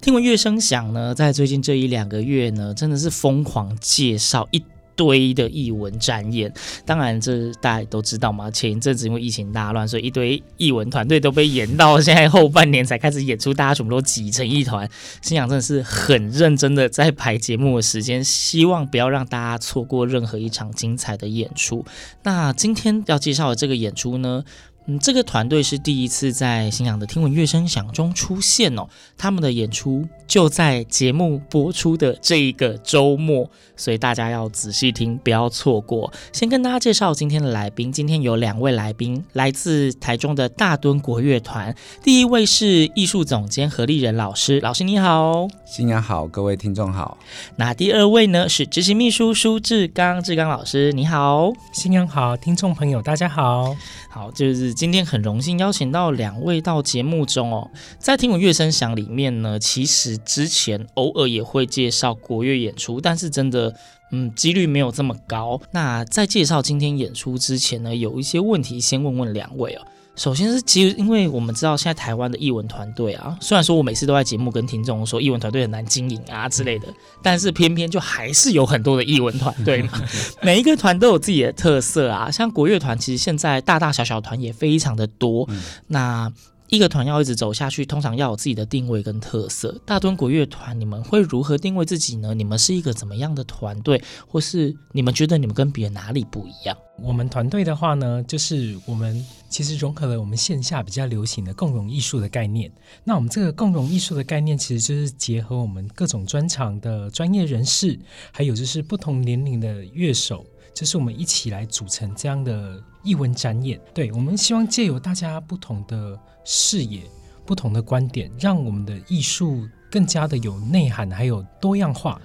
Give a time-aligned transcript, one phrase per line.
[0.00, 4.62] 听闻乐声响呢，在最近这一两个月呢，真的是疯狂介绍一
[4.94, 6.52] 堆的艺文展演。
[6.86, 14.88] 当然，这大家都知道嘛，前一阵子因为疫情大乱，所以一堆艺文团队都被延到现在后半年才开始演出，大家全部都挤成一团。
[15.20, 21.84] 心想真的是很认真的在排节目的时间，希望不要让大家错过任何一场精彩的演出。
[22.22, 24.44] 那今天要介绍的这个演出呢，
[24.90, 28.88] 嗯，这个团队是第一次在新阳的听闻乐声响中出现哦。
[29.18, 36.10] 他们的演出就在节目播出的这一个周末，所以大家要仔细听，不要错过。
[36.32, 41.74] 先跟大家介绍今天的来宾，今天有两位来宾，来自台中的大敦国乐团。
[42.02, 45.46] 第一位是艺术总监何立仁老师，老师你好。
[45.66, 47.18] 新娘好，各位听众好。
[47.56, 51.52] 那第二位呢是执行秘书苏志刚，志刚老师你好。
[51.74, 53.76] 新娘好，听众朋友大家好。
[54.08, 63.74] 好，就是今天很荣幸邀请到两位到节目中哦，在听闻乐声响里面呢，其实之前偶尔也会介绍国乐演出，但是真的，
[64.12, 65.60] 嗯，几率没有这么高。
[65.72, 69.82] 那在介绍今天演出之前呢，有一些问题先问问两位哦。
[70.18, 76.88] 首先是，其实因为我们知道现在台湾的译文团队啊，虽然说我每次都在节目跟听众说译文团队很难经营啊之类的，
[77.22, 79.92] 但是偏偏就还是有很多的译文团队嘛，
[80.42, 82.28] 每一个团都有自己的特色啊。
[82.28, 85.46] 像国乐团，其实现在大大小小团也非常的多。
[85.50, 86.32] 嗯那
[86.68, 89.74] 一个团要一直走下去，通常要有自己的定位跟特色。
[89.86, 92.34] 大墩国乐团，你们会如何定位自己呢？
[92.34, 96.76] 你们是一个怎么样的团队，或是你们觉得你们跟别人哪里不一样？
[97.00, 102.70] 我们团队的话呢，就是我们其实融合了我们线下比较流行的共融艺术的概念。
[103.02, 107.98] 那我们这个共融艺术的概念，其实就是结合我们各种专长的专业人士，
[108.30, 113.80] 还有就是不同年龄的乐手，就是我们一起来组成这样的艺文展演。
[113.94, 117.02] 对，我们希望借由大家不同的视野、
[117.46, 122.20] 不同的观点，让我们的艺术更加的有内涵，还有多样化。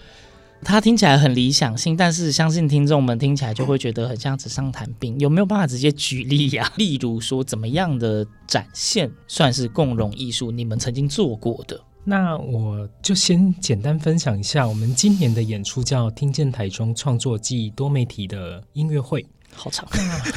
[0.66, 5.20] 它听起来很理想性，但是相信听众们听起来就会觉得很像纸上谈兵。
[5.20, 6.74] 有没有办法直接举例呀、啊？
[6.78, 10.52] 例如说，怎么样的展现算是共融艺术？
[10.52, 11.80] 你们曾经做过的？
[12.06, 19.22] 那我就先简单分享一下，我们今年的演出叫《听见台中创作暨多媒体的音乐会》。
[19.56, 19.88] 好长，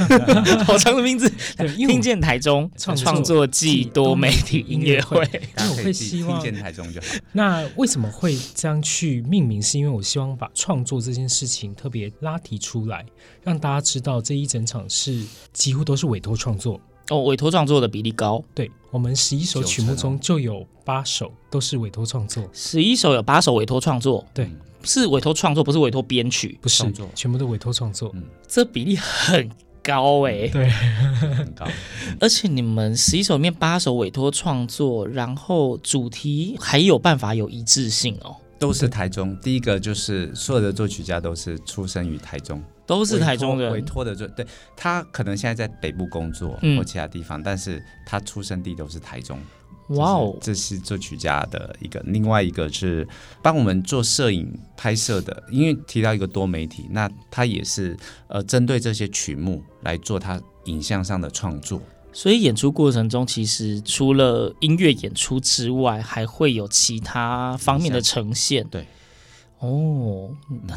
[0.65, 1.31] 好长的名字。
[1.77, 5.25] 听见台中创作暨多媒体音乐会，
[5.59, 7.06] 因为我会希望听见台中就好。
[7.32, 9.60] 那为什么会这样去命名？
[9.60, 13.05] 是因为我希望把创作这件事情特别拉提出来，
[13.43, 16.81] 让大家知道这一整场是几乎都是委托创作。
[17.09, 18.43] 哦，委托创作的比例高。
[18.55, 24.25] 对，我们十一首曲目中就有八首都是委托创作，十一首有八首委托创作。
[24.32, 24.49] 对。
[24.87, 28.11] 是委托创作，不是委托编曲，不是创作，全部都委托创作。
[28.15, 29.51] 嗯，这比例很
[29.83, 31.67] 高哎、欸，对，很高。
[32.21, 38.37] 而且你们十一首里面八首委托创作，然后主题还有办法有一致性哦。
[38.59, 43.71] 都是台中，第一个就是所有的作曲家都是出生于台中，都是台中人。
[43.71, 49.39] 委托的作，对，他可能现在在北部工作或其他地方，嗯、但是他出生地都是台中。
[49.91, 53.06] 哇哦，这是作曲家的一个，另外一个是
[53.41, 57.97] 帮我们做摄影拍摄的，因为提到一个多媒体，那他也是
[58.27, 61.81] 呃针对这些曲目来做他影像上的创作。
[62.12, 68.67] 所以演出过程中，其实除了音乐演出之外，还会有其他方面的呈现。
[68.69, 68.87] 对。
[69.58, 70.31] 哦，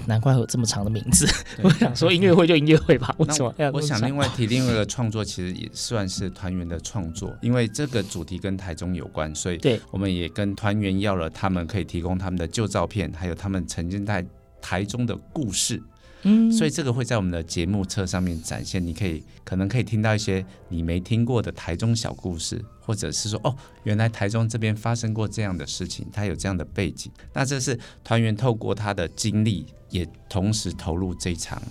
[0.08, 1.28] 难怪会有这么长的名字。
[1.62, 3.70] 我想说 音乐会就音乐会吧，为什么要？
[3.72, 14.26] 我想另外提另外一个创作，其实也算是团员的创作，因为这个主题跟台中有关，所以对，我们也跟团员要了他们可以提供他们的旧照片，还有他们曾经在
[14.62, 15.82] 台中的故事。
[16.24, 18.86] 嗯，所以这个会在我们的节目册上面展现。
[18.86, 27.12] 你可以可能可以听到一些你没听过的台中小故事，或者是说哦，原来台中这边发生过这样的事情，它有这样的背景。
[27.34, 31.62] 那这是团员透过他的经历，也同时投入这场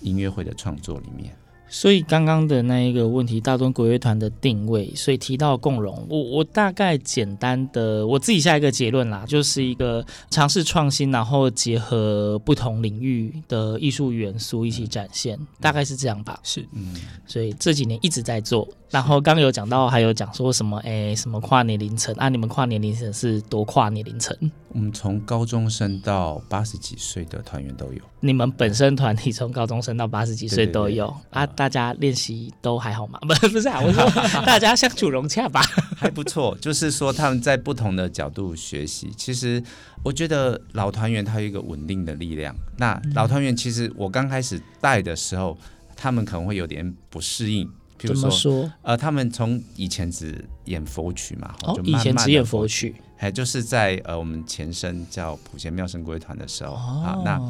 [0.00, 1.36] 音乐会的创作里面。
[1.68, 16.38] 所以刚刚的那一个问题，大墩国乐团的定位，所以提到共融，我我大概简单的我自己下一个结论啦，就是一个尝试创新，然后结合不同领域的艺术元素一起展现，嗯、大概是这样吧。
[16.42, 16.94] 是，嗯，
[17.26, 18.68] 所以这几年一直在做。
[18.88, 22.28] 然后刚刚有讲到，还有讲说什么，哎，什么跨年龄层啊？
[22.28, 24.34] 你们跨年龄层是多跨年龄层？
[24.68, 28.00] 我们从高中生到八十几岁的团员都有。
[28.20, 31.44] 你们本身团体从高中生到八十几岁都有啊？
[31.56, 33.18] 大家练习都还好吗？
[33.22, 34.04] 不， 不是啊，我说
[34.44, 35.60] 大家相处融洽吧？
[35.96, 36.56] 还不错。
[36.60, 39.10] 就是说他们在不同的角度学习。
[39.16, 39.62] 其实
[40.04, 42.54] 我觉得老团员他有一个稳定的力量。
[42.76, 45.56] 那老团员其实我刚开始带的时候，
[45.96, 47.68] 他们可能会有点不适应。
[47.98, 57.40] 比如说，说呃，他们从以前只演佛曲嘛，哦，就慢慢以前只演佛曲，还就是在呃我们前身叫普贤妙声国乐团的时候，哦、啊，那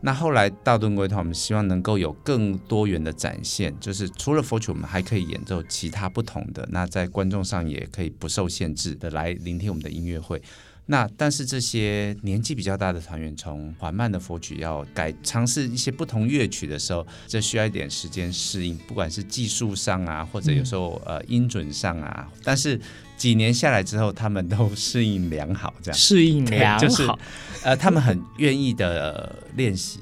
[0.00, 10.40] 那后来大墩国团，我们希望能够有更多元的展现，就是除了佛曲，我们还可以演奏其他不同的，那在观众上也可以不受限制的来聆听我们的音乐会。
[10.90, 22.26] 那但是这些年纪比较大的团员，从缓慢的佛曲要改尝试一些不同乐曲的时候，这需要一点时间适应，不管是技术上啊，或者有时候呃音准上啊。
[22.42, 22.80] 但是
[23.18, 25.98] 几年下来之后，他们都适应良好，这样。
[25.98, 27.06] 适应良好，就是
[27.64, 30.00] 呃他们很愿意的练习。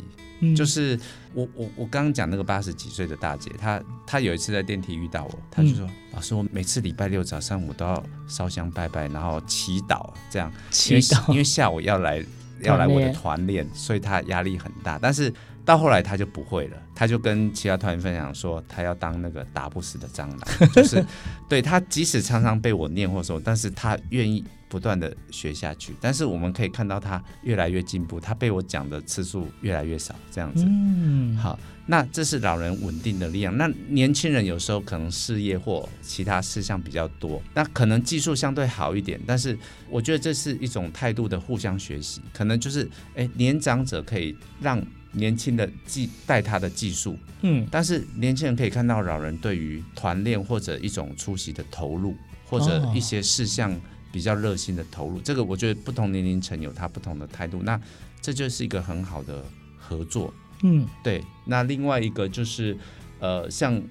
[0.54, 1.00] 就是
[1.32, 10.52] 我我我刚刚讲那个八十几岁的大姐，她她有一次在电梯遇到我，她就说：“嗯、老师，我每次礼拜六早上我都要烧香拜拜，然后祈祷，这样。
[10.70, 12.22] 祈祷，因为下午要来
[12.60, 14.98] 要来我的团练，所以她压力很大。
[15.00, 15.32] 但是
[15.66, 21.04] 到后来他就不会了，他就跟其他团员分享说，他要当那个打不死的蟑螂，就是
[21.46, 30.64] 对他即使常常被我念或说，但是他愿意。”不断的学下去，但是我们可以看到他越来越进步，他被我讲的次数越来越少，这样子。
[30.66, 33.56] 嗯，好，那这是老人稳定的力量。
[33.56, 39.56] 那年轻人有时候可能事业或其他事项比较多，那可能技术相对好一点，但是
[39.88, 42.20] 我觉得这是一种态度的互相学习。
[42.34, 44.84] 可能就是，哎，年长者可以让
[45.16, 52.14] 年轻的技带他的技术，嗯，但是年轻人可以看到老人对于团练或者一种出席的投入，
[52.44, 53.74] 或者一些事项。
[54.12, 57.78] 比较热心的投入，这个我觉得不同年龄层有他不同的态度，那
[58.22, 59.44] 这就是一个很好的
[59.76, 60.32] 合作。
[60.62, 61.22] 嗯，对。
[61.44, 62.74] 那另外一个就是，
[63.18, 63.82] 呃，像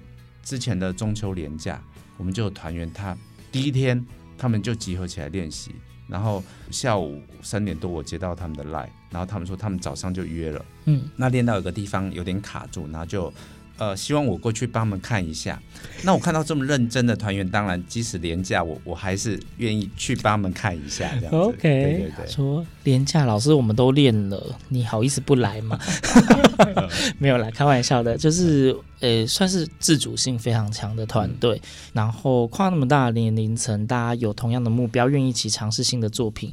[0.42, 1.80] 之前的中秋连假，
[2.16, 3.16] 我们就有团员，他
[3.52, 4.04] 第一天
[4.36, 5.70] 他们就集合起来练习，
[6.08, 13.32] 然后下午三点多我接到他们的 line，然后他们说他们早上就约了，嗯，那练到有个地方有点卡住，然后就。
[13.78, 15.60] 呃，希望我过去帮他们看一下。
[16.02, 21.36] 那我看到这么认真的团员，当然即使廉价，我我还是愿意去帮他们看一下这样子。
[21.36, 22.26] OK，对对对。
[22.26, 25.78] 说廉价，老师我们都练了，你好意思不来吗？
[27.20, 28.74] 没有啦，开玩笑的，就是。
[29.00, 36.52] 呃，算是自主性非常强的团队，嗯、然后跨那么大的年龄层，大家有同样的目标，愿意一起尝试新的作品，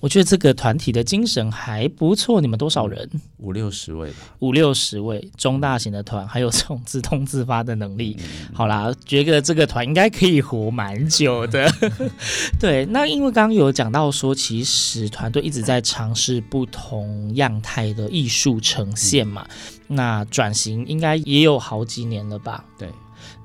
[0.00, 2.40] 我觉得这个团体的精神还不错。
[2.40, 3.08] 你们多少人？
[3.38, 4.16] 五六十位吧。
[4.38, 8.16] 五六十位，中大型的团，还有这种自动自发的能力。
[8.20, 11.70] 嗯、好啦，觉得这个团应该可以活蛮久的。
[12.58, 19.46] 对，那因为刚刚有讲到说，其实团队一直在尝试不同样态的艺术呈现嘛。
[19.48, 19.56] 嗯
[19.94, 22.64] 那转型应该也有好几年了吧？
[22.78, 22.90] 对，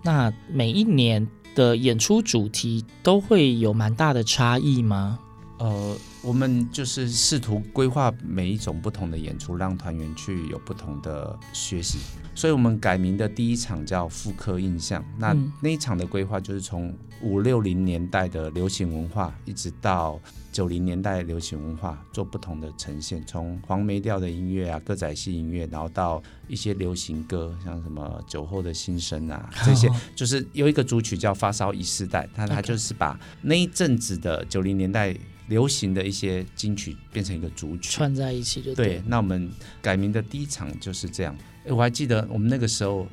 [0.03, 5.19] 那每一年的演出主题都会有蛮大的差异吗？
[5.59, 11.97] 呃，我们就是试图规划每一种不同的演出，让团员去有不同的学习。
[12.35, 20.19] 所以我们改名的第一场叫复刻印象，那那一场的规划就是从五六零年代的流行文化，一直到
[20.57, 35.15] 九零年代流行文化做不同的呈现，从黄梅调的音乐啊、歌仔戏音乐，然后到一些流行歌，像什么酒后的心声啊，这些就是有一个主曲叫发烧一世代，它它就是把那一阵子的九零年代
[35.47, 39.03] 流行的一些金曲变成一个主曲串在一起就对，对。
[39.05, 39.47] 那我们
[39.79, 41.37] 改名的第一场就是这样。
[41.65, 43.07] 我还记得我们那个时候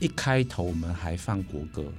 [0.00, 1.90] 一开头我们还放国歌，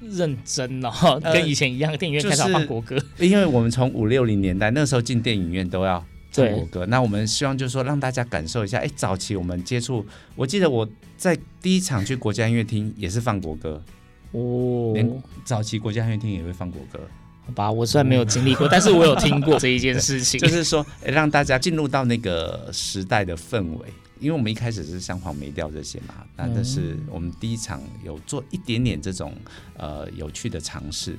[0.00, 2.96] 认真哦，跟以前一样，电影院开始放国歌。
[3.18, 13.82] 呃，因为我们从五六零年代那个时候进电影院都要唱国歌，那我们希望就是说让大家感受一下，哎，早期我们接触，我记得我在第一场去国家音乐厅也是放国歌
[14.32, 17.00] 哦，连早期国家音乐厅也会放国歌。
[17.46, 23.86] 好吧，我虽然没有经历过，但是我有听过这一件事情，就是说，让大家进入到那个时代的氛围。
[24.18, 29.34] 因为我们一开始是香黄梅调这些嘛，那这是我们第一场有做一点点这种
[29.76, 31.16] 呃有趣的尝试。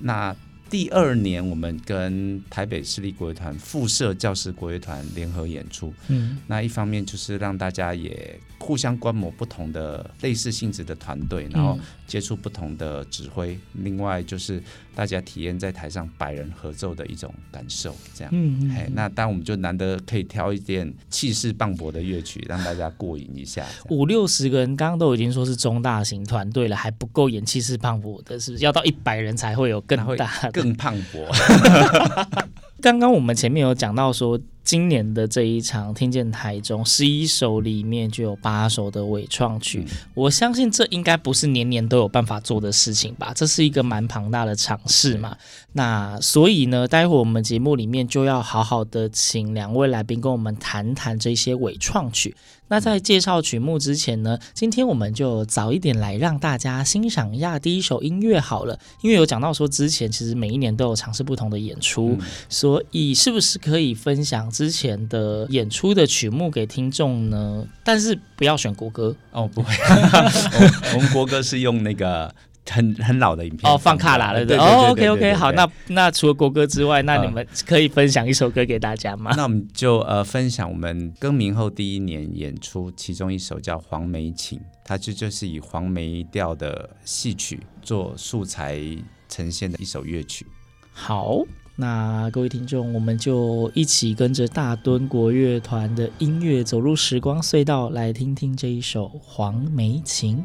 [0.00, 0.34] 那
[0.70, 5.94] 第二年，我们跟台北市立国乐团附设教师国乐团联合演出。
[6.08, 13.58] 嗯，那一方面就是让大家也互相观摩不同的类似性质的团队，然后接触不同的指挥。
[13.72, 14.62] 另外就是
[14.94, 18.30] 大家体验在台上百人合奏的一种感受，这样。
[18.30, 23.64] 嗯，嘿，那当然我们就难得可以挑一点气势磅礴的乐曲，让大家过瘾一下。
[23.88, 28.62] 五六十个人，刚刚都已经说是中大型团队了，还不够演气势磅礴的，是不是？
[28.62, 30.52] 要到一百人才会有更大的。
[30.52, 31.26] 更磅礴。
[32.82, 43.32] 刚刚我们前面有讲到说，今年的这一场听见台中十一首里面就有八首的伪创曲，嗯、我相信这应该不是年年都有办法做的事情吧？
[43.34, 45.34] 这是一个蛮庞大的尝试嘛。
[45.72, 52.36] 那所以呢，待会我们节目里面就要好好的请两位来宾跟我们谈谈这些伪创曲。
[52.70, 58.78] 那在介绍曲目之前呢，今天我们就早一点来让大家欣赏一下第一首音乐好了。
[59.00, 67.64] 因为有讲到说之前其实每一年都有尝试不同的演出，嗯、所以是不是可以分享之前的演出的曲目给听众呢？
[67.84, 72.34] 但是不要选国歌哦，不会，我， 我们国歌是用那个。
[72.70, 79.30] 很很老的影片哦，放卡拉了对哦，OK OK，好，那那除了国歌之外，那你们可以分享一首歌给大家吗？
[79.30, 88.78] 呃、那我们就呃分享我们更名后第一年演出其中一首叫《黄梅情》，它就就是以黄梅调的戏曲做素材
[89.30, 90.46] 呈现的一首乐曲。
[90.92, 91.38] 好，
[91.80, 100.38] 那各位听众，我们就一起跟着大敦国乐团的音乐走入时光隧道，来听听这一首《黄梅情》。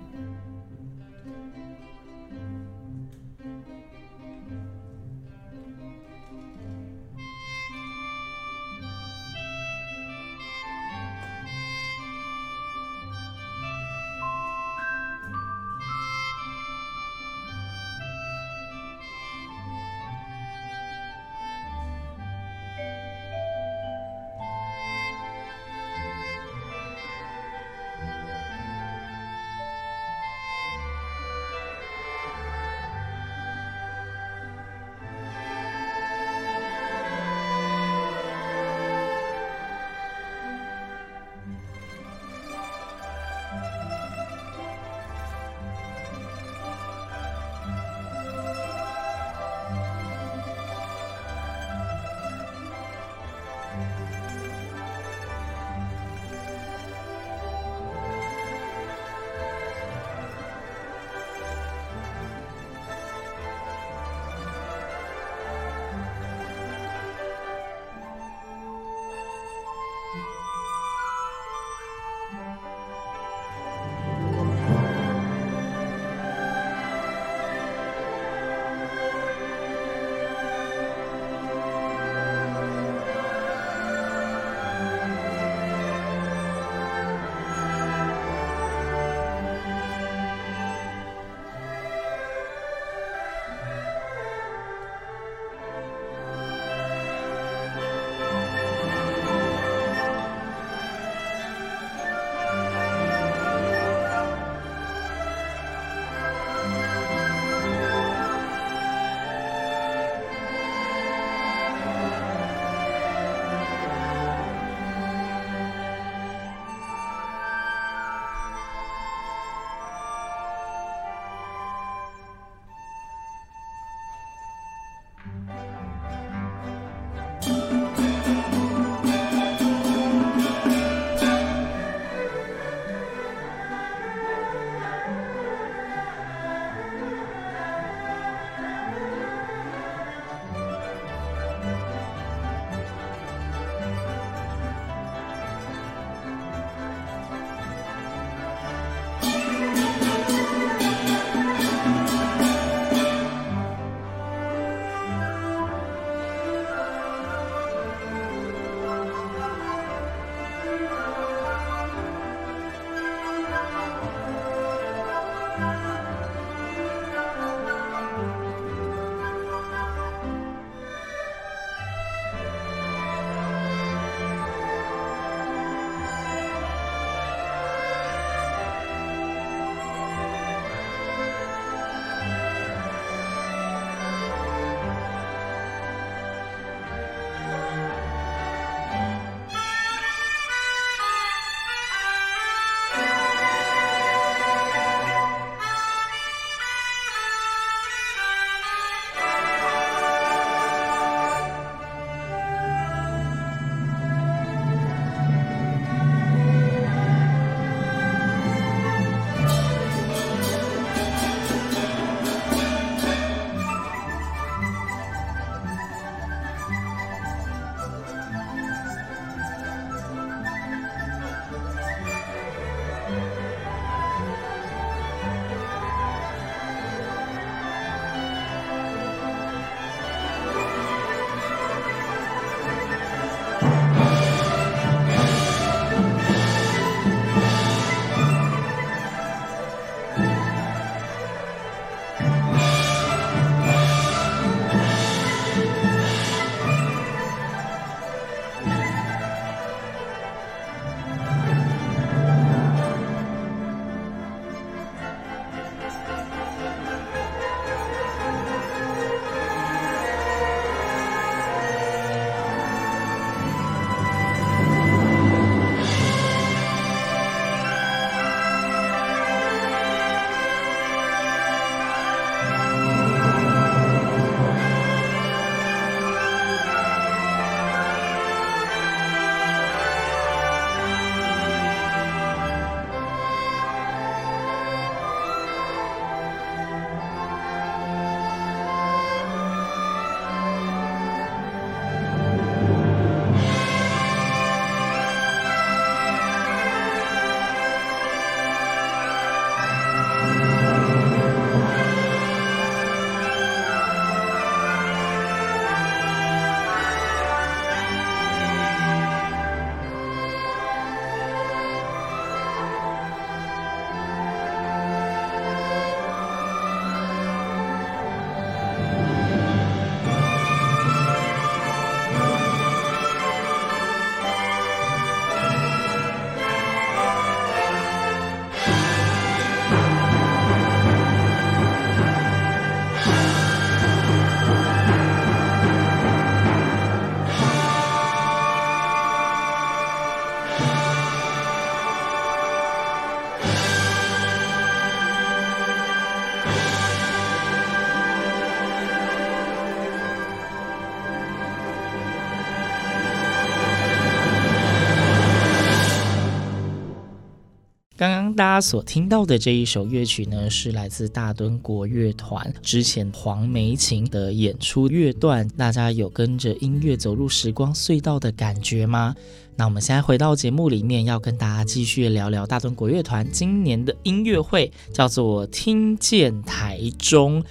[358.33, 365.47] 大家所听到的这一首乐曲呢，是来自大敦国乐团之前黄梅琴的演出乐段。
[365.49, 369.15] 大家有跟着音乐走入时光隧道的感觉吗？
[369.55, 377.43] 那我们现在回到节目里面，要跟大家继续聊聊大敦国乐团今年的音乐会，叫做“听见台中”。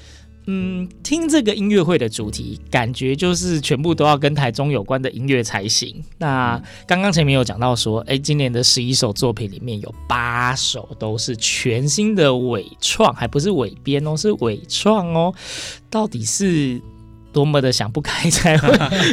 [0.46, 6.02] 嗯，听这个音乐会的主题，感觉就是全部都要跟台中有关的音乐才行。
[6.18, 15.32] 那刚刚前面有讲到说，哎，今年的十一首作品里面有八首都是全新的伪创，还不是伪编哦，是伪创哦。
[15.88, 16.80] 到底是
[17.32, 18.68] 多么的想不开，才会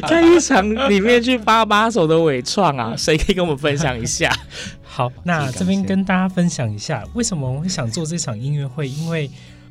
[0.08, 2.96] 在一场里面去发八首的伪创啊？
[2.98, 4.36] 谁可以跟我们分享一下？
[4.84, 9.30] 好，那这边跟大家分享一下，为什么我们会想做这场音乐会，因为。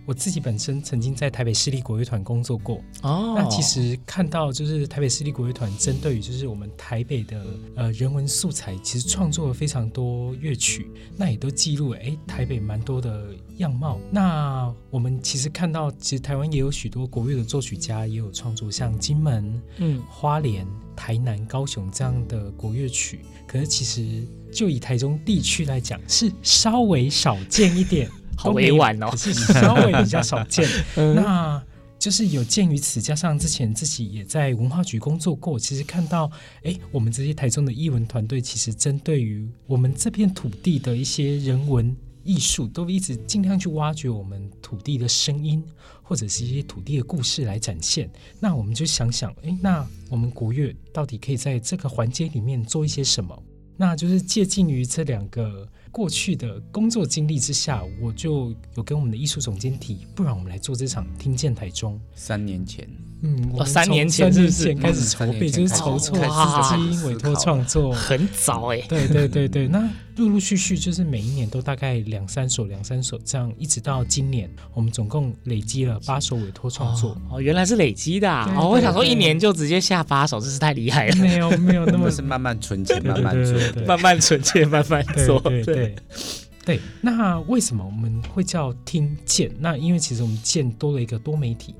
[0.08, 7.44] 我自己本身曾经在台北市立国乐团工作过哦，那其实看到就是台北市立国乐团针对于就是我们台北的
[7.76, 14.00] 呃人文素材，其实创作了非常多乐曲，那也都记录了哎台北蛮多的样貌。
[14.10, 20.66] 那我们其实看到，其实台湾也有许多国乐的作曲家也有创作像金门、嗯花莲、
[20.96, 28.10] 台南、高雄这样的国乐曲，可是其实就以台中地区来讲，是稍微少见一点。
[28.38, 30.64] 好委婉哦，是稍微比较少见。
[30.94, 31.60] 那
[31.98, 36.30] 就是有鉴于此，加上之前自己也在文化局工作过，其实看到，
[36.62, 45.60] 哎，我们这些台中的艺文团队，其实针对于我们这片土地的一些人文艺术，都一直尽量去挖掘我们土地的声音，
[46.00, 48.08] 或者是一些土地的故事来展现。
[48.38, 53.42] 那我们就想想，哎，那我们国乐到底可以在这个环节里面做一些什么？
[53.76, 55.68] 那就是借鉴于这两个。
[55.90, 61.94] 过去的工作经历之下，我就有跟我们的艺术总监提，不然我们来做这场《听见台中》。
[62.14, 62.88] 三年前。
[63.22, 68.80] 嗯，我三年前是是开始筹备，就是筹措基因委托创作，很早哎。
[68.88, 77.16] 对对对对， 那陆陆续续就是每一年都大概两三首两三首这样，一直到今年，我们总共累积了八首委托创作。
[77.28, 81.16] 哦，原来是累积的哦，我想说一年就直接下八首，真是太厉害了。
[81.16, 85.40] 没有没有，那么是 慢慢存钱，慢慢做，慢慢存钱，慢慢做。
[85.40, 85.96] 对对
[86.64, 89.50] 对，那为什么我们会叫听见？
[89.58, 91.74] 那因为其实我们见多了一个多媒体。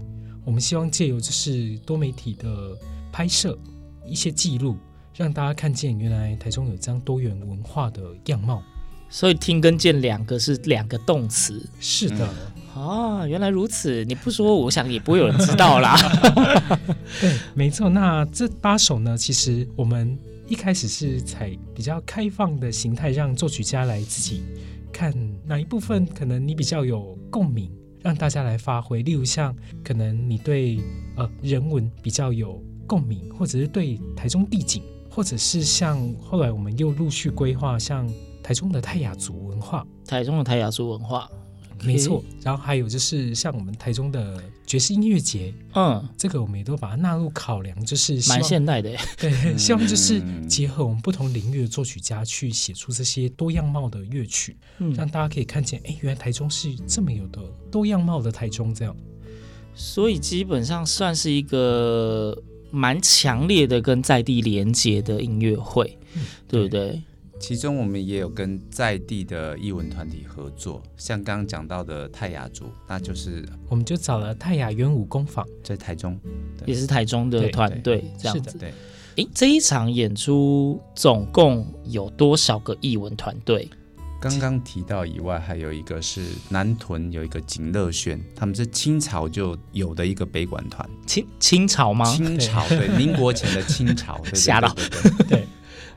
[0.49, 2.75] 我们希望借由就是多媒体的
[3.13, 3.55] 拍摄，
[4.07, 4.79] 一些记录，
[5.15, 8.63] 让大家看见原来台中有这样多元文化的样貌。
[9.11, 11.63] 所以听跟见两个是两个动词。
[11.79, 12.27] 是的。
[12.75, 14.03] 哦，原来如此。
[14.07, 15.95] 你不说，我想也不会有人知道啦。
[17.21, 17.91] 对，没错。
[17.91, 24.41] 那这八首呢，其实我们一开始是采比较开放的形态，让作曲家来自己
[24.91, 25.13] 看
[25.45, 27.71] 哪一部分可能你比较有共鸣。
[28.03, 30.81] 让大家来发挥，例如像可能你对
[31.17, 38.09] 呃人文比较有共鸣，或者是对台中地景，或者是像后来我们又陆续规划像
[38.43, 41.29] 台中的泰雅族文化，台中的泰雅族文化。
[41.85, 58.97] 没错，然后还有就是像我们台中的爵士音乐节，嗯，这个我们也都把它纳入考量，就是蛮现代的， 对，希望就是结合我们不同领域的作曲家去写出这些多样貌的乐曲，嗯，让大家可以看见，哎，原来台中是这么有的多样貌的台中这样，
[59.75, 62.37] 所以基本上算是一个
[62.71, 67.01] 蛮强烈的跟在地连接的音乐会，嗯，对不对？
[67.41, 76.19] 其中我们也有跟在地的艺文团体合作，像刚刚讲到的泰雅族，那就是我们就找了泰雅元武工坊，在台中，
[76.67, 78.59] 也是台中的团队这样子。
[78.59, 78.73] 对，
[79.17, 83.69] 诶，这一场演出总共有多少个艺文团队？
[84.21, 90.87] 刚刚提到以外，还有一个是南屯有一个景乐轩，他们是清朝就有的一个北管团。
[91.07, 92.05] 清清朝吗？
[92.05, 94.21] 清朝对，民国前的清朝。
[94.35, 94.75] 吓到。
[95.29, 95.47] 对。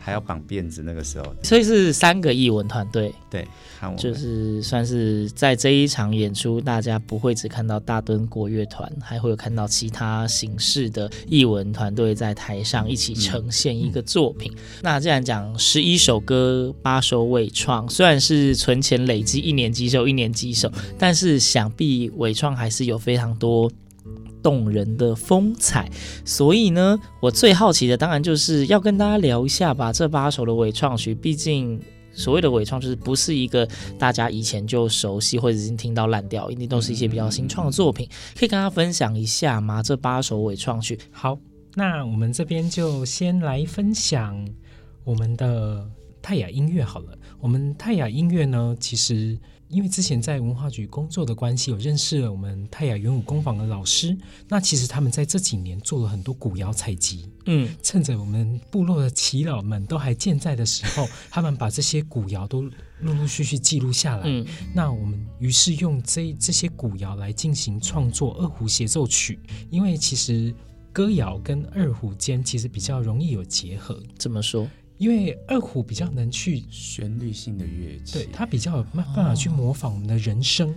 [0.03, 3.47] 还要绑辫子，那个时候，所以是三个译文团队，对，
[3.95, 14.51] 就是算是在这一场演出，大家不会只看到大墩国乐团，还会有看到其他形式的译文团队在台上一起呈现一个作品。
[14.53, 23.71] 嗯嗯、那既然讲十一首歌，八首伪创，虽然是存钱累积一年几首，一年几首，但是想必伪创还是有非常多。
[24.41, 25.89] 动人的风采，
[26.25, 29.91] 所以呢，我最好奇的当然就是要跟大家聊一下吧。
[29.93, 31.79] 这八首的伪创曲，毕竟
[32.11, 39.81] 所谓的伪创就是不是一个大家以前就熟悉或者已经听到烂掉，一定都是一些比较新创的作品，可以跟大家分享一下吗？
[39.81, 40.99] 这八首伪创曲。
[41.11, 41.37] 好，
[41.75, 44.47] 那我们这边就先来分享
[45.03, 45.87] 我们的
[46.21, 47.17] 泰雅音乐好了。
[47.39, 49.37] 我们泰雅音乐呢，其实。
[49.71, 54.15] 因为之前在文化局工作的关系，有认识了我们泰雅原武工坊的老师。
[54.47, 62.63] 那其实他们在这几年做了很多古窑采集，嗯，趁着我们部落的耆老们都还健在的时候， 他们把这些古窑都
[62.99, 64.23] 陆陆续续记录下来。
[64.25, 70.53] 嗯，那我们于是用这这些古窑来进行创作二胡协奏曲，因为其实
[70.91, 74.01] 歌谣跟二胡间其实比较容易有结合。
[74.17, 74.67] 怎么说？
[75.01, 80.71] 因为二胡比较能去旋律性的乐器，对，它比较有办法去模仿我们的人声。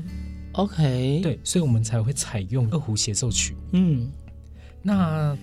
[0.53, 3.55] OK，对，所以我们才会采用二胡协奏曲。
[3.73, 4.11] 嗯，
[4.81, 5.37] 那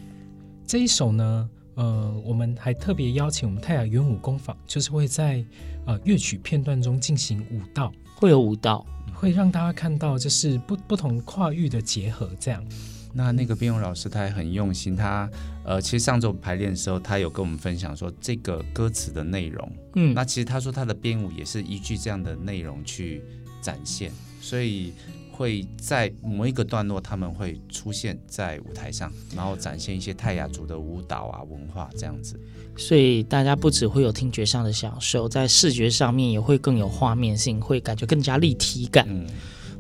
[0.65, 5.45] 这一首呢，呃，我们还特别邀请我们泰雅原舞工坊，就是会在
[5.85, 12.65] 呃乐曲片段中进行舞蹈，会有舞蹈，会让大家看到就是不不同跨域的结合这样。
[13.13, 15.29] 那那个编舞老师他也很用心，他
[15.63, 19.71] 呃，其实上周排练的时候，他有跟我们分享说这个歌词的内容。
[19.95, 23.21] 嗯，那其实他说他的编舞也是依据这样的内容去
[23.61, 24.93] 展现，所以
[25.31, 32.39] 会在某一个段落他们会出现在舞台上，然后展现一些泰雅族的舞蹈啊文化这样子。
[32.77, 39.05] 所以大家不只会有听觉上的享受，在视觉上面也会更有画面性，会感觉更加立体感。
[39.09, 39.27] 嗯。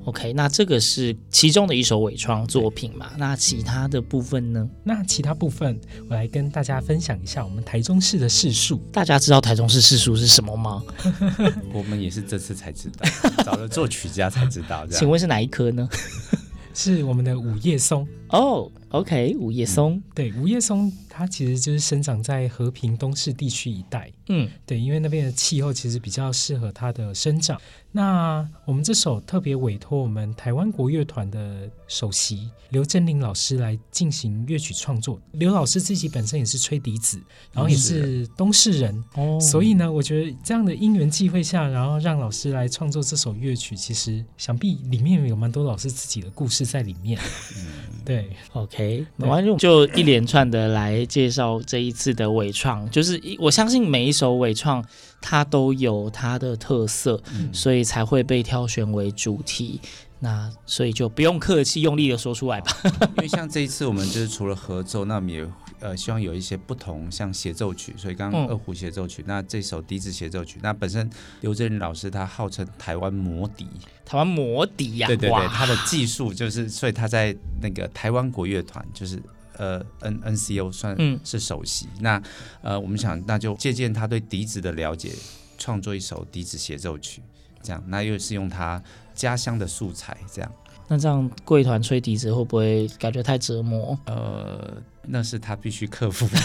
[0.05, 3.11] OK，那这个是其中的一首伪创作品嘛？
[3.17, 4.67] 那其他的部分呢？
[4.83, 8.77] 那其他部分，我来跟大家分享一下我们台中市的市树。
[8.91, 10.83] 大家知道台中市市树是什么吗？
[11.71, 14.87] 我们也是这次才知道，找了作曲家才知道。
[14.87, 15.87] 请问是哪一棵呢？
[16.73, 18.71] 是我们的五叶松哦。
[18.91, 24.11] OK，五叶松，嗯、对，五叶松它其实就是生长在和平东市地区一带。
[24.27, 27.57] 嗯，对，因为那边的气候其实比较适合它的生长。
[27.93, 35.17] 那我们这首特别委托我们台湾国乐团的首席刘振林老师来进行乐曲创作。
[35.31, 37.17] 刘老师自己本身也是吹笛子，
[37.53, 47.17] 然后也是东市人，哦，所以呢，我觉得这样的因缘际会下，然后让老师来创作这首乐曲，其实想必里面有蛮多老师自己的故事在里面。
[47.55, 47.67] 嗯，
[48.03, 48.20] 对
[48.53, 54.83] ，OK，完就就一连串的来介绍这一次的伪创，就是我相信每一首伪创。
[55.23, 59.79] 它都有它的特色，嗯，所以才会被挑选为主题。
[60.17, 62.71] 那所以就不用客气，用力的说出来吧。
[63.17, 65.47] 因为像这一次我们就是除了合奏，那我们也
[65.81, 67.93] 呃希望有一些不同，像协奏曲。
[67.97, 71.09] 所以刚刚二胡协奏曲，嗯，那这首笛子协奏曲，那本身
[71.41, 73.67] 刘振林老师他号称台湾魔笛，
[74.05, 79.21] 台湾魔笛呀，对对对，他的技术就是，所以他在那个台湾国乐团就是。
[79.57, 81.85] 呃，N N C O 算是首席。
[81.85, 82.23] 嗯、那
[82.63, 85.11] 呃，我们想那就借鉴他对笛子的了解，
[85.57, 87.21] 创作一首笛子协奏曲，
[87.61, 87.83] 这样。
[87.87, 88.81] 那又是用他
[89.13, 90.51] 家乡的素材，这样。
[90.91, 93.97] 那这样贵团吹笛子会不会感觉太折磨？
[94.07, 94.73] 呃，
[95.07, 96.37] 那是他必须克服的。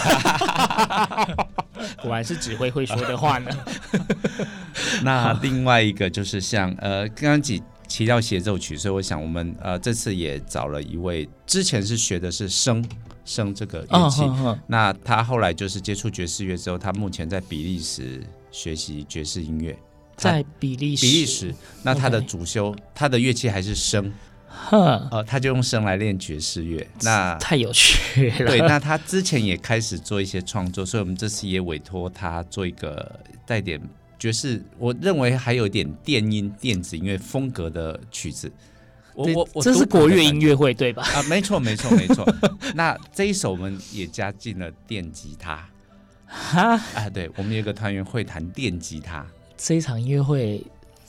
[2.00, 3.50] 果然是指挥会说的话呢。
[5.02, 7.61] 那另外一个就是像呃，刚刚几。
[7.88, 12.85] 提到协奏曲，所以我想我们呃这次也找了一位，之前是学的是笙
[13.24, 14.24] 笙这个乐器，
[14.66, 19.78] 那他后来就是接触爵士乐之后，他目前在比利时学习爵士音乐，
[20.16, 21.54] 在比利时，比利时，
[21.85, 24.11] 那他的主修他的乐器还是笙，
[24.57, 28.47] 呵，呃，他就用声来练爵士乐，那太有趣了。
[28.47, 33.81] 对，那他之前也开始做一些创作，所以我们这次也委托他做一个带点。
[34.19, 38.51] 爵士，我认为还有一点电音、电子音乐风格的曲子。
[39.14, 41.03] 我我我，这是国乐音乐会对吧？
[41.14, 42.27] 啊，没错没错没错。
[42.75, 45.69] 那这一首我们也加进了电吉他。
[46.27, 49.25] 哈啊，对，我们有一个团员会弹电吉他。
[49.57, 50.64] 这一场音乐会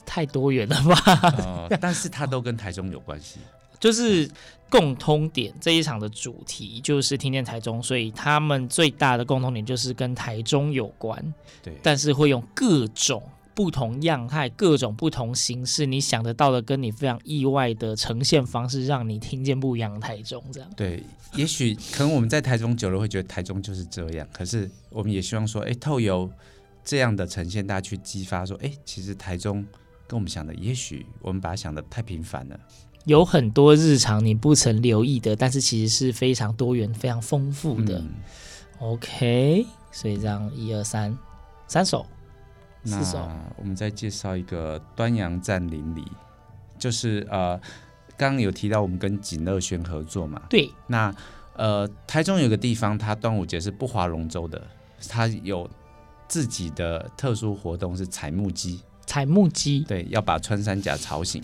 [0.08, 0.96] 太多元了吧？
[1.38, 3.39] 呃，但是它都跟台中有关系。
[3.80, 4.28] 就是
[4.72, 11.34] 共通点，这一场的主题就是听见台中，所以他们最大的共同点就是跟台中有关。
[11.62, 13.22] 对，但是会用各种
[13.54, 20.43] 不同样态、各种不同形式，你想得到的，跟你非常意外的呈现方式，让你听见不一样的台中。
[20.52, 21.04] 这样对，
[21.36, 26.28] 也许可能我们在台中久了会觉得台中就是这样，可是我们也希望说，哎，透由
[26.84, 29.63] 这样的呈现，大家去激发说，哎，其实台中
[30.08, 32.60] 跟我们想的，也许我们把它想的太平凡了。
[33.06, 38.00] 有很多日常你不曾留意的，但是其实是非常多元、非常丰富的。
[38.00, 38.10] 嗯、
[38.80, 41.17] OK，所以这样一二三，
[41.67, 42.06] 三首，
[42.84, 43.30] 四首。
[43.58, 46.06] 我们再介绍一个端阳站邻里，
[46.78, 47.58] 就是呃，
[48.17, 50.41] 刚刚有提到我们跟锦乐轩合作嘛？
[50.50, 50.70] 对。
[50.88, 51.13] 那
[51.56, 54.62] 呃，台中有个地方，它端午节是不划龙舟的，
[55.08, 55.70] 它有
[56.28, 58.82] 自己的特殊活动是采木屐。
[59.08, 59.80] 踩木鸡。
[59.88, 61.41] 对，要把穿山甲吵醒。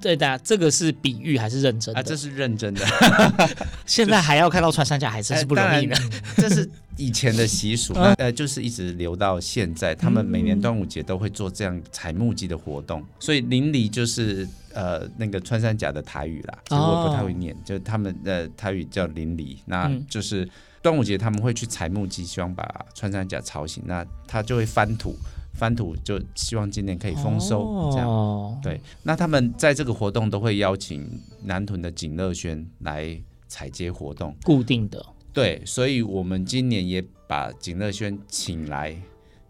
[0.00, 2.00] 对的，这个是比喻还是认真的？
[2.00, 2.84] 啊，这是认真的。
[3.84, 5.94] 现在还要看到穿山甲，还真是不容易的。
[6.38, 9.94] 这是以前的习俗，呃，就是一直留到现在。
[9.94, 20.48] 他们每年端午节都会做这样采木鸡的活动，所以淋漓就是呃那个穿山甲的台语啦，其实我不太会念，就他们的台语叫淋漓，那就是
[20.86, 25.16] 端午节他们会去采木鸡，希望把穿山甲吵醒，那他就会翻土。
[25.52, 28.80] 翻土就希望今年可以丰收，哦、这样对。
[29.02, 31.04] 那他们在这个活动都会邀请
[31.42, 35.04] 南屯的景乐轩来采接活动，固定的。
[35.32, 38.96] 对，所以我们今年也把景乐轩请来。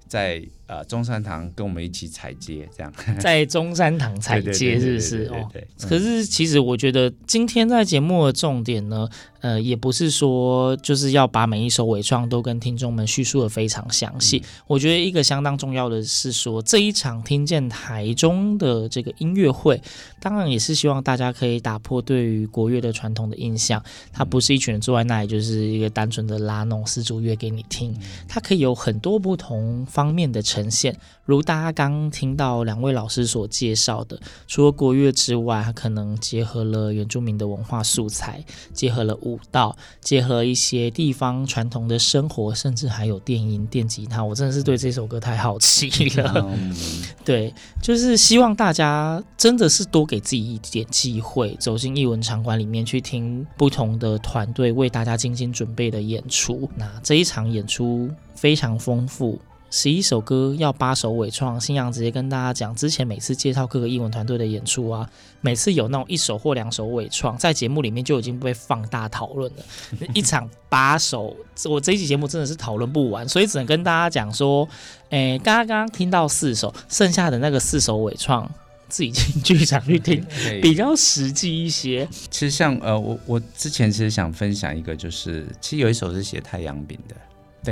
[0.08, 5.48] 在呃中山堂跟我们一起踩街，这样 在中山堂踩街是不是哦？
[5.82, 9.08] 可是其实我觉得今天在节目的重点呢，
[9.40, 14.38] 呃，也不是说就是要把每一首伪创都跟听众们叙述的非常详细。
[14.38, 19.80] 嗯、我觉得一个相当重要的是说，这一场听见台中的这个音乐会，
[20.20, 23.82] 当然也是希望大家可以打破对于国乐的传统的印象。
[24.12, 27.94] 它不是一群人坐在那里就是一个单纯的拉那种丝竹乐给你听，
[28.26, 38.42] 它可以有很多不同方面的呈现，如大家刚听到两位老师所介绍的，除了国乐之外，它可能结合了原住民的文化素材，
[38.72, 44.24] 结合了舞蹈，结合一些地方传统的生活，甚至还有电音、电吉他。
[44.24, 45.90] 我真的是对这首歌太好奇
[46.20, 46.48] 了。
[47.22, 56.66] 对，就是希望大家真的是多给自己一点机会，走进艺文场馆里面去听不同的团队为大家精心准备的演出。
[56.76, 59.38] 那这一场演出非常丰富。
[59.70, 65.08] 十一首歌要八首伪创，新阳直接跟大家讲，之前每次介绍各个艺文团队的演出啊，
[65.40, 69.64] 每次有那种一首或两首伪创，在节目里面就已经被放大讨论了。
[70.14, 74.66] 一场八首，我这一集节目真的是讨论不完，所以只能跟大家讲说，
[75.10, 78.48] 诶，刚刚听到四首，剩下的那个四首伪创，
[78.88, 80.24] 自己进剧场去听，
[80.62, 82.08] 比较实际一些。
[82.30, 87.16] 其实像呃，我我之前其实想分享一个，就是其实有一首是写太阳饼的。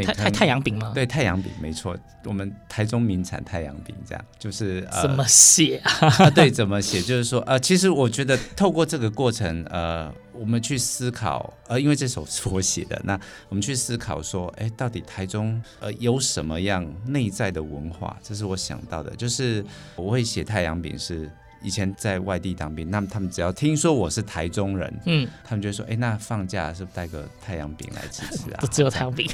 [0.03, 0.93] 太太太阳饼吗？
[0.95, 5.91] 对，太阳饼没错，我们台中名产太阳饼，这样就是、呃、怎么写啊？
[6.19, 7.01] 啊对，怎么写？
[7.05, 18.17] 就是说，呃，其实我觉得透过这个过程，呃，我们去思考，呃，因为这首是我写的， 那我们去思考说，哎，到底台中呃有什么样内在的文化？
[18.23, 19.65] 这是我想到的，就是
[19.97, 21.31] 我会写太阳饼是。
[21.65, 29.27] 以前在外地当兵，那么他们只要听说我是台中人，嗯，他们就说：“哎，那放假是不是带个太阳饼来吃吃啊？”不 只有太阳饼。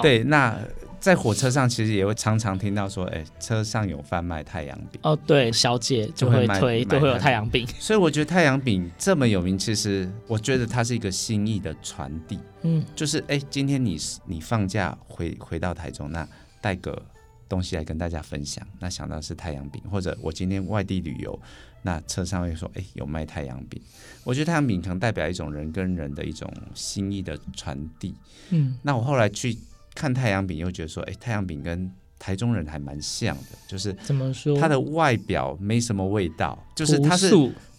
[0.00, 0.58] 对，那
[0.98, 7.68] 在火车上其实也会常常听到说：“哎，车上有贩卖太阳饼。”哦，对，小姐就会推，都会有太阳饼。
[7.78, 12.38] 所以我觉得太阳饼这么有名，其实我觉得它是一个心意的传递。
[12.62, 16.26] 嗯，就是哎，今天你你放假回回到台中，那
[16.60, 17.00] 带个。
[17.48, 21.38] 东西来跟大家分享，那想到是太阳饼，或者我今天外地旅游，
[21.82, 23.80] 那车上会说，哎，有卖太阳饼。
[24.24, 28.14] 我觉得太阳饼可能代表一种人跟人的一种心意的传递。
[28.50, 29.56] 嗯，那我后来去
[29.94, 34.58] 看太阳饼，又觉得说，哎，太阳饼跟台中人还蛮像的，就是怎么说？
[34.60, 37.30] 它的外表没什么味道，就是它是。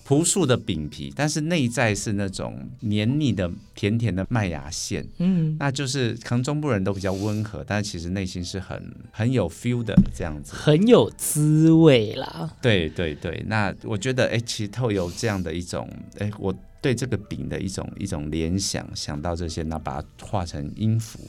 [0.07, 5.05] 朴素的饼皮，但是内在是那种黏腻的、甜甜的麦芽馅。
[5.17, 12.49] 嗯，那就是可能中部人都比较温和，但是其实内心是很很有 feel 的这样子，很有滋味啦。
[12.61, 15.85] 对对对，那我觉得哎，其实透有这样的一种
[16.19, 21.19] 哎，我对这个饼的一种一种联想，想到这些，那把它画成音符。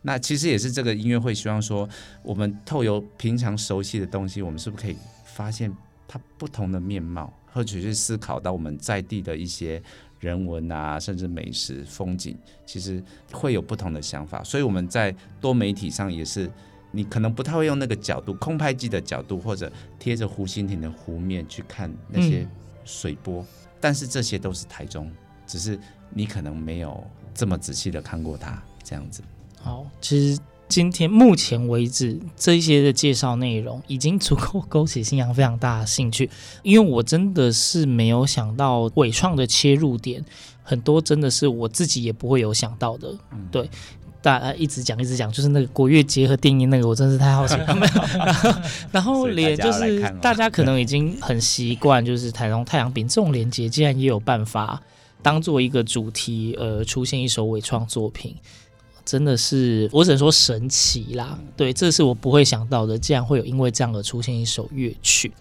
[0.00, 1.86] 那其实也是这个音乐会希望说，
[2.22, 5.70] 我们透由平常熟悉的东西，我们是不是可以发现
[6.08, 7.30] 它不同的面貌？
[7.54, 9.80] 或者去思考到我们在地的一些
[10.18, 12.36] 人文啊，甚至美食风景，
[12.66, 14.42] 其实会有不同的想法。
[14.42, 16.50] 所以我们在多媒体上也是，
[16.90, 22.44] 你可能不太会用那个角度，空拍机的角度，或者贴着湖心亭的湖面去看那些
[22.84, 23.40] 水波。
[23.42, 23.46] 嗯、
[23.80, 25.08] 但是这些都是台中，
[25.46, 25.78] 只是
[26.10, 29.22] 你可能没有这么仔细的看过它这样子。
[29.60, 30.40] 好，其实。
[30.66, 36.28] 今天目前为止，这一些的介绍内容已经足够勾起星洋非常大的兴趣，
[36.62, 40.24] 因为我真的是没有想到纬创的切入点，
[40.62, 43.14] 很多真的是我自己也不会有想到的。
[43.32, 43.70] 嗯、对，
[44.22, 48.62] 大家一直讲一直讲，就是那个国乐结合电音那个，我真是太好奇 了。
[48.90, 54.82] 然后，连就是大家可能已经很习惯，就是台中太阳饼这种连接，竟然也有办法
[55.22, 58.34] 当做一个主题，呃，出现一首纬创作品。
[59.04, 61.38] 真的是，我只能说神奇啦。
[61.56, 65.32] 对，这是我不会想到的，竟然会有因为这样而出现一首乐曲。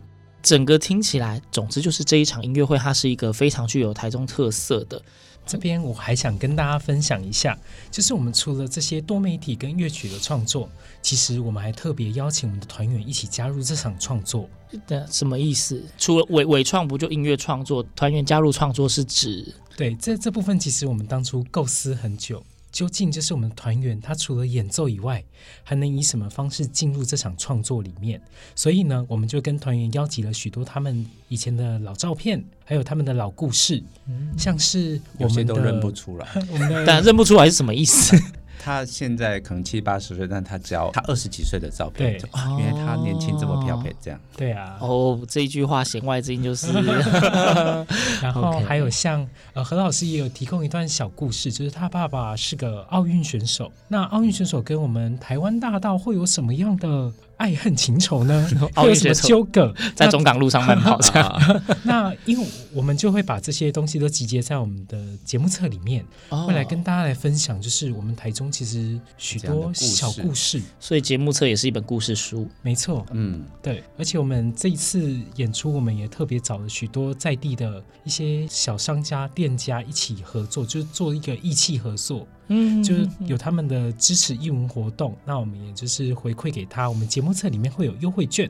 [0.41, 5.02] 整个听起来，总之就是这一场音乐会，它是一个非常具有台中特色的。
[5.45, 7.58] 这边我还想跟大家分享一下，
[7.91, 10.69] 就是我们除了这些多媒体跟乐曲的创作，
[11.02, 14.49] 其实我们还特别邀请我们的团员一起加入这场创作。
[14.88, 15.84] 的什么意思？
[15.97, 17.84] 除了伪伪创，不就音乐创作？
[17.95, 19.54] 团员加入创作是指？
[19.78, 22.43] 对，这这部分其实我们当初构思很久。
[22.74, 25.24] 究竟这是我们团员，他除了演奏以外，
[25.64, 28.20] 还能以什么方式进入这场创作里面？
[28.56, 38.20] 所以呢，我们就跟团员邀集了许多他们以前的老照片，还有他们的老故事，嗯、像是我们都认不出来， 我们的但认不出来是什么意思？
[38.63, 44.17] 他现在可能七八十岁，但他只要他二十几岁的照片，对，因为他年轻这么漂配，这样。
[44.38, 44.78] 对啊。
[44.80, 46.67] 哦，这一句话弦外之音就是。
[48.23, 57.12] 然后 还有像呃何老师也有提供一段小故事，就是他爸爸是个奥运选手，那奥运选手跟我们台湾大道会有什么样的？
[57.38, 58.50] 爱恨情仇呢？
[58.76, 59.74] 会有什么纠葛？
[59.96, 67.60] 在中港路上慢跑那， 那因为我们就会把这些东西都集结在我们的节目册里面，哦、会来跟大家来分享。
[67.62, 72.48] 就是我们台中其实许多小故事，所以节目册也是一本故事书。
[72.62, 73.84] 没错，嗯，对。
[73.98, 82.28] 而且我们这一次演出，我们也特别找了许多在地的一些小商家、店家一起合作，就是做一个义气合作。
[82.48, 86.90] 嗯，就是有他们的支持义文活动，那我们也就是回馈给他。
[86.90, 88.50] 我们节目册里面会有优惠券，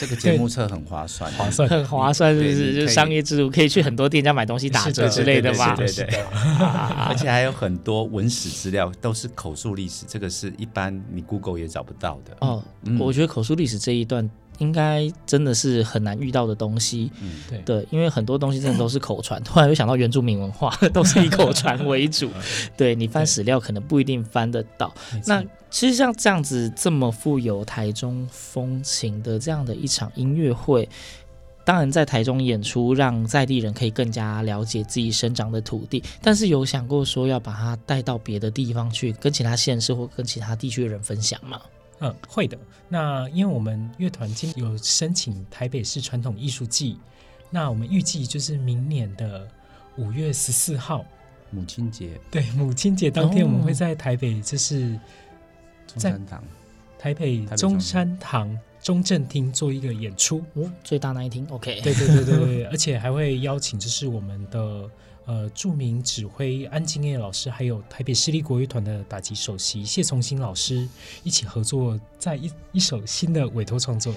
[0.00, 2.74] 这个节目册很划算，划算很划算，是不是？
[2.74, 5.74] 就商业制度可以去很多店家买东西打折之类的吧？
[5.76, 6.20] 对对对，
[7.06, 12.36] 而且还有很多文史资料都是口述历史，这个是一般你 Google 也找不到的。
[12.40, 12.62] 哦，
[12.98, 14.28] 我觉得口述历史这一段。
[14.58, 19.42] 应该真的是很难遇到的东西，嗯，对对，因为很多东西真的都是口传。
[19.44, 22.30] 突然又想到原住民文化， 都是以口传为主，
[22.76, 24.92] 对，你翻史料可能不一定翻得到。
[25.26, 30.88] 那其实像这样子这么富有台中风情的这样的一场音乐会，
[31.64, 36.02] 当然在台中演出，让在地人可以更加了解自己生长的土地。
[36.22, 41.60] 但是有想过说要把它带到别的地方去，跟其他县市或跟其他地区的人分享吗？
[42.00, 42.58] 嗯，会的。
[42.88, 46.98] 那因为我们乐团今有申请台北市传统艺术季，
[47.50, 49.48] 那我们预计就是明年的
[49.96, 51.04] 五月十四号，
[51.50, 52.20] 母亲节。
[52.30, 54.98] 对，母亲节当天我们会在台北，就是
[55.96, 56.44] 在中山堂，
[56.98, 60.44] 台北中山堂中正厅做一个演出。
[60.54, 61.80] 哦，最大那一厅，OK。
[61.80, 64.90] 对对对对对， 而且还会邀请就是我们的。
[65.26, 70.86] 呃，著名指挥安敬业老师，还有台北市立国乐团的打击首席谢从新老师
[71.22, 74.14] 一起合作，在一一首新的委托创作，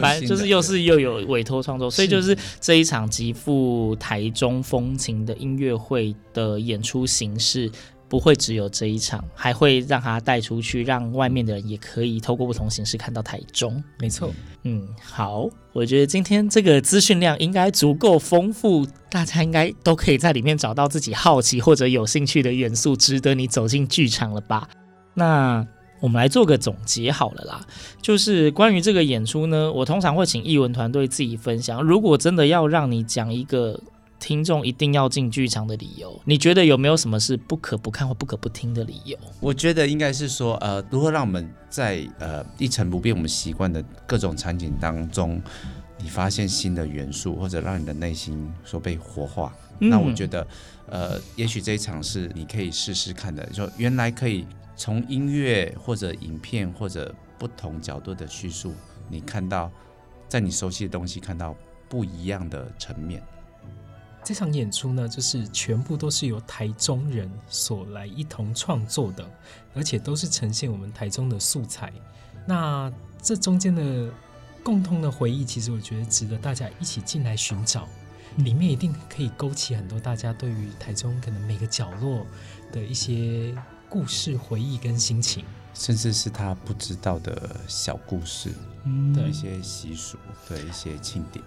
[0.00, 7.70] 反正就是又是又有委托创作，所以就是这一场极富台中风情的音乐会的演出形式。
[8.12, 13.82] 不会只有这一场，还会让他带出去，让外面的人也可以透过不同形式看到台中。
[13.98, 14.30] 没错，
[14.64, 24.68] 嗯，好，我觉得今天这个资讯量应该足够丰富，大家应该都可以在里面找到自己好奇或者有兴趣的元素，值得你走进剧场了吧？
[25.14, 25.66] 那
[25.98, 27.66] 我们来做个总结好了啦，
[28.02, 31.82] 就是关于这个演出呢，我通常会请艺文团队自己分享。
[31.82, 33.80] 如果真的要让你讲一个。
[34.22, 39.18] 听众一定要进剧场的理由，你觉得有没有什么是不可不看或不可不听的理由？
[39.40, 45.42] 我觉得应该是说，呃，如何让我们在呃一成不变我们习惯的各种场景当中，
[45.98, 49.52] 你发现新的元素，或者让你的内心说被活化。
[49.80, 50.46] 嗯、那我觉得，
[50.88, 54.46] 呃，也许这一场是你可以试试看的，说原来可以
[54.76, 58.72] 从音乐或者影片或者不同角度的叙述，
[59.08, 59.68] 你看到
[60.28, 61.56] 在你熟悉的东西看到
[61.88, 63.20] 不一样的层面。
[64.24, 69.28] 这场演出呢，就是全部都是由台中人所来一同创作的，
[69.74, 71.92] 而且都是呈现我们台中的素材。
[72.46, 74.12] 那这中间的
[74.62, 77.88] 共通的回忆，其实我觉得值得大家一起进来寻找。
[78.38, 82.26] 里面一定可以勾起很多大家对于台中可能每个角落
[82.72, 83.54] 的一些
[83.90, 85.44] 故事、回忆跟心情，
[85.74, 88.54] 甚至是他不知道的小故事，
[88.84, 90.16] 嗯，的一些习俗，
[90.48, 91.44] 对一些庆典。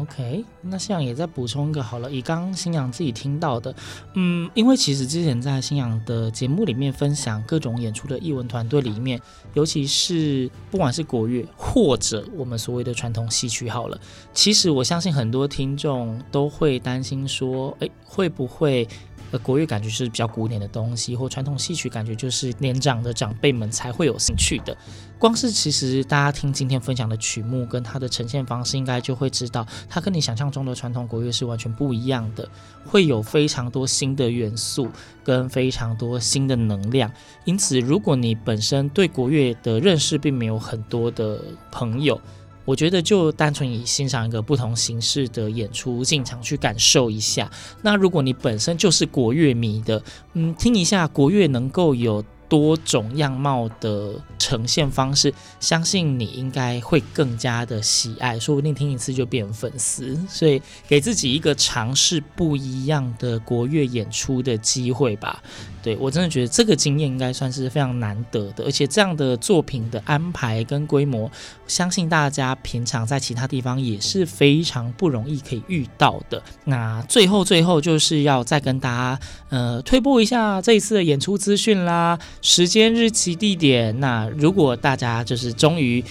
[0.00, 2.10] OK，那信仰也再补充一个好了。
[2.10, 3.74] 以刚刚新阳自己听到的，
[4.14, 9.20] 嗯，因为其实之前在信仰的节目里面分享各种演出的译文团队里面，
[9.54, 14.00] 尤其是不管是国乐或者我们所谓的传统戏曲，好了，
[14.32, 18.86] 其实我相信很多听众都会担心说，哎，会不会？
[19.30, 24.76] 呃，国乐感觉是比较古典的东西，或传统戏曲感觉就是年长的长辈们才会有兴趣的。
[25.18, 32.48] 光是其实大家听今天分享的曲目跟它的呈现方式，应该就会知道，它跟你想象中的传统国乐是完全不一样的，
[32.86, 34.88] 会有非常多新的元素
[35.24, 37.10] 跟非常多新的能量。
[37.44, 42.20] 因此，如果你本身对国乐的认识并没有很多的朋友，
[42.68, 47.50] 我觉得就单纯以欣赏一个不同形式的演出进场去感受一下。
[47.80, 50.02] 那如果你本身就是国乐迷的，
[50.34, 52.22] 嗯，听一下国乐能够有。
[52.50, 60.18] 多种样貌的呈现方式，相信你应该会更加的喜爱，说不定听一次就变粉丝。
[60.30, 65.42] 所以给自己一个尝试不一样的国乐演出的机会吧。
[65.82, 71.30] 对，我真的觉得这个经验应该算是非常难得的，而且这样的作品的安排跟规模，
[71.68, 76.42] 相信大家平常在其他地方也是非常不容易可以遇到的。
[76.64, 84.00] 那最后最后就是要再跟大家呃推播一下这一次的演出资讯啦，时间、日期、地点。
[84.00, 86.02] 那如果大家就是终于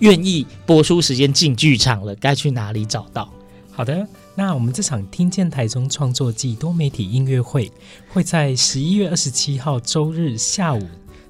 [0.00, 3.30] 愿意播出时间进剧场了，该去哪里找到？
[3.72, 4.06] 好的。
[4.36, 7.70] 那我们这场听见台中创作季多媒体音乐会
[8.08, 10.82] 会在十一月二十七号周日下午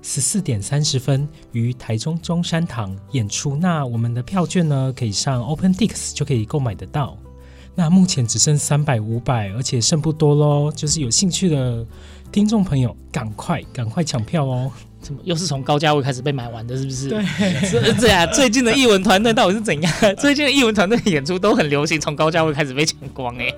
[0.06, 3.56] 十四点三十分于台中中山堂演出。
[3.56, 7.16] 那我们的票券呢，可以上 OpenTix 就可以购买得到。
[7.74, 10.70] 那目前只剩三百、五百，而且剩不多喽。
[10.70, 11.84] 就是有兴趣的
[12.30, 14.70] 听众朋友，赶快赶快抢票哦！
[15.00, 16.76] 怎么又是从高价位开始被买完的？
[16.76, 17.08] 是不是？
[17.08, 17.24] 对，
[17.64, 18.30] 是这样。
[18.30, 19.92] 最近的艺文团队到底是怎样？
[20.20, 23.52] 最近的艺文团队演出都很流行，从高价位开始被抢光哎。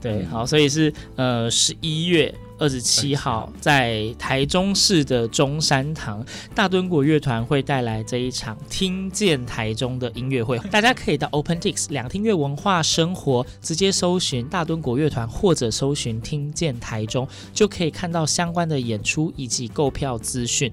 [0.00, 2.34] 对，好，所以是呃十一月。
[2.56, 6.24] 二十七号在台中市的中山堂，
[6.54, 10.56] 大墩国乐团会带来这一场听见台中的音乐会。
[10.70, 20.72] 大家可以到 OpenTix 两厅院文化生活直接搜寻大墩国乐团，或者搜寻听见台中，就可以看到相关的演出以及购票资讯。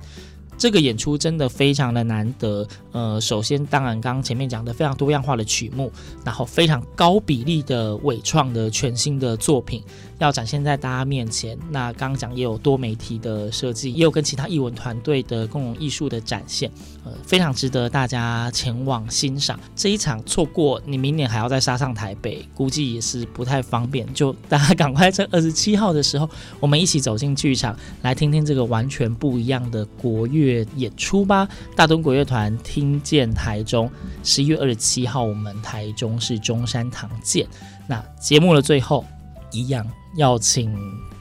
[0.61, 2.67] 这个演出真的非常的难得。
[2.91, 5.91] 呃，首先当然刚刚前面讲的非常多样化的曲目，
[6.23, 9.81] 然后非常高比例的伪创的全新的作品。
[10.25, 16.71] 要展现在大家面前，那刚刚讲也有多媒体的设计，也有跟其他艺文团队的共同艺术的展现，
[17.03, 19.59] 呃，非常值得大家前往欣赏。
[19.75, 24.11] 这一场错过，你明年还要再杀上台北，估计也是不太方便。
[24.13, 31.47] 就大家赶快在二十七号的时候，我们一起走进剧场，来听听这个完全不一样的国乐演出吧。
[31.75, 33.89] 大东国乐团听见台中，
[34.23, 37.47] 十一月二十七号，我们台中市中山堂见。
[37.87, 39.03] 那节目的最后，
[39.51, 39.85] 一样。
[40.15, 40.73] 要请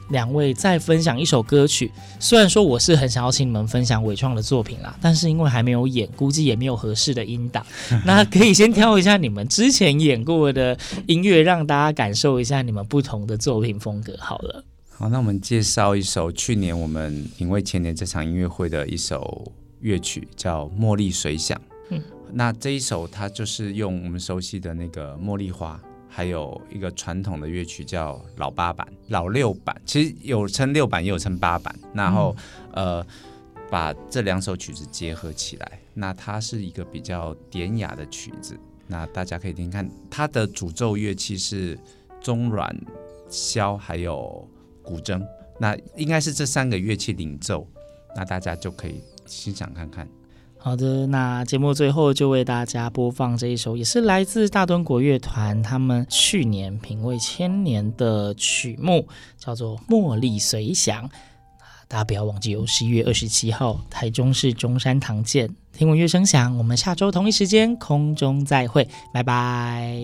[0.09, 1.91] 两位再分享一首歌曲。
[2.19, 7.65] 虽然说我是很想要请你们分享伟创的作品啦，但是因为还没有演，估计也没有合适的音档。
[8.05, 10.77] 那可以先挑一下你们之前演过的
[11.07, 14.15] 音乐，让大家感受一下你们不同的作品风格。
[14.19, 21.57] 好了，好，那我们介绍一首去年我们因为前年这场音乐会的一首乐曲，叫《茉莉水响》。
[21.89, 22.01] 嗯，
[22.33, 25.79] 那这一首它就是用我们熟悉的那个茉莉花。
[26.13, 31.73] 还有一个传统的乐曲叫老八板、老六板，其实有称六板，也有称八板。
[31.93, 32.35] 然后，
[32.73, 33.07] 嗯、呃，
[33.69, 38.59] 把这两首曲子结合起来，那它是一个比较典雅的曲子。
[38.87, 41.79] 那大家可以听听看，它的主奏乐器是
[42.19, 42.77] 中阮、
[43.29, 44.45] 箫，还有
[44.83, 45.25] 古筝。
[45.57, 47.65] 那应该是这三个乐器领奏，
[48.13, 50.05] 那大家就可以欣赏看看。
[50.63, 59.07] 好的，那节目最后就为大家播放这一首，也是来自大墩国乐团他们去年品味千年的曲目，
[59.39, 61.09] 叫做《茉莉随想》。
[61.87, 65.49] 大家不要忘记哦，十一月二十七号，台中市中山堂见。
[65.73, 69.99] 听闻乐声响，我们下周同一时间空中再会，拜拜。